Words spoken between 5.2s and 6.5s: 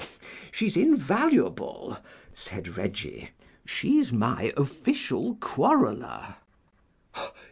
quarreller."